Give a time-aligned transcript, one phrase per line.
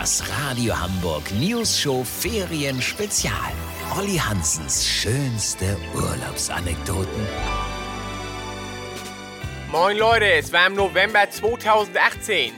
[0.00, 3.34] Das Radio Hamburg News Show Ferien Spezial.
[3.98, 7.28] Olli Hansens schönste Urlaubsanekdoten.
[9.70, 12.54] Moin Leute, es war im November 2018.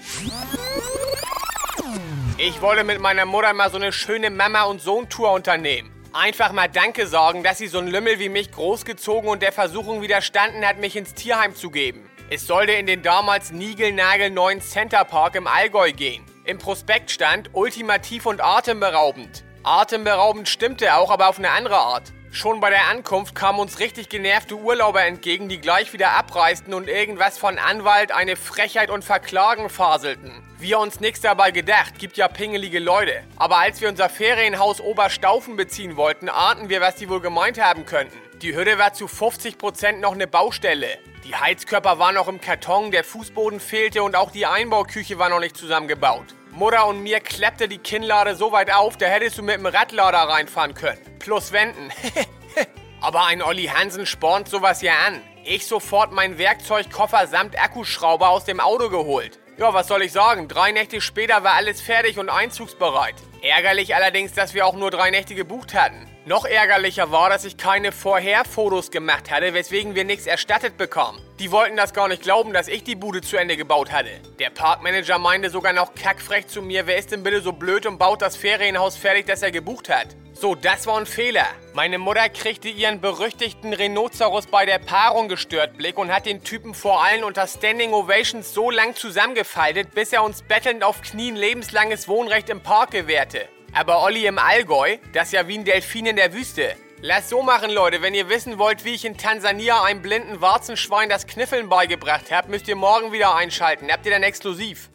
[2.38, 5.90] Ich wollte mit meiner Mutter mal so eine schöne Mama- und Sohn-Tour unternehmen.
[6.12, 10.00] Einfach mal Danke sagen, dass sie so einen Lümmel wie mich großgezogen und der Versuchung
[10.00, 12.08] widerstanden hat, mich ins Tierheim zu geben.
[12.30, 16.24] Es sollte in den damals niegelnagelneuen Centerpark im Allgäu gehen.
[16.52, 19.42] Im Prospekt stand ultimativ und atemberaubend.
[19.62, 22.12] Atemberaubend stimmte auch, aber auf eine andere Art.
[22.30, 26.90] Schon bei der Ankunft kamen uns richtig genervte Urlauber entgegen, die gleich wieder abreisten und
[26.90, 30.30] irgendwas von Anwalt, eine Frechheit und Verklagen faselten.
[30.58, 33.22] Wir uns nichts dabei gedacht, gibt ja pingelige Leute.
[33.36, 37.86] Aber als wir unser Ferienhaus Oberstaufen beziehen wollten, ahnten wir, was die wohl gemeint haben
[37.86, 38.18] könnten.
[38.42, 40.98] Die Hütte war zu 50% noch eine Baustelle.
[41.24, 45.40] Die Heizkörper waren noch im Karton, der Fußboden fehlte und auch die Einbauküche war noch
[45.40, 46.34] nicht zusammengebaut.
[46.52, 50.18] Mutter und mir klappte die Kinnlade so weit auf, da hättest du mit dem Radlader
[50.18, 51.00] reinfahren können.
[51.18, 51.90] Plus Wänden.
[53.00, 55.22] Aber ein Olli Hansen spornt sowas ja an.
[55.44, 59.40] Ich sofort meinen Werkzeugkoffer samt Akkuschrauber aus dem Auto geholt.
[59.56, 60.46] Ja, was soll ich sagen?
[60.46, 63.14] Drei Nächte später war alles fertig und einzugsbereit.
[63.42, 66.06] Ärgerlich allerdings, dass wir auch nur drei Nächte gebucht hatten.
[66.26, 71.20] Noch ärgerlicher war, dass ich keine Vorherfotos gemacht hatte, weswegen wir nichts erstattet bekamen.
[71.40, 74.10] Die wollten das gar nicht glauben, dass ich die Bude zu Ende gebaut hatte.
[74.38, 77.98] Der Parkmanager meinte sogar noch kackfrech zu mir, wer ist denn bitte so blöd und
[77.98, 80.06] baut das Ferienhaus fertig, das er gebucht hat.
[80.42, 81.46] So, das war ein Fehler.
[81.72, 86.74] Meine Mutter kriegte ihren berüchtigten Rhinoceros bei der Paarung gestört Blick und hat den Typen
[86.74, 92.08] vor allen unter Standing Ovations so lang zusammengefaltet, bis er uns bettelnd auf Knien lebenslanges
[92.08, 93.31] Wohnrecht im Park gewährte.
[93.74, 96.76] Aber Olli im Allgäu, das ist ja wie ein Delfin in der Wüste.
[97.00, 98.02] Lasst so machen, Leute.
[98.02, 102.50] Wenn ihr wissen wollt, wie ich in Tansania einem blinden Warzenschwein das Kniffeln beigebracht habe,
[102.50, 103.90] müsst ihr morgen wieder einschalten.
[103.90, 104.90] Habt ihr dann exklusiv.